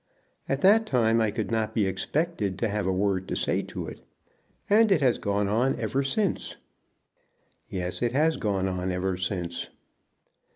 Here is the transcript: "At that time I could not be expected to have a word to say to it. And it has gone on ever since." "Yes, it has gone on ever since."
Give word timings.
"At 0.49 0.61
that 0.61 0.87
time 0.87 1.21
I 1.21 1.29
could 1.29 1.51
not 1.51 1.75
be 1.75 1.85
expected 1.85 2.57
to 2.57 2.67
have 2.69 2.87
a 2.87 2.91
word 2.91 3.27
to 3.27 3.35
say 3.35 3.61
to 3.61 3.85
it. 3.85 4.01
And 4.67 4.91
it 4.91 4.99
has 5.01 5.19
gone 5.19 5.47
on 5.47 5.79
ever 5.79 6.01
since." 6.03 6.55
"Yes, 7.67 8.01
it 8.01 8.11
has 8.13 8.37
gone 8.37 8.67
on 8.67 8.91
ever 8.91 9.15
since." 9.15 9.69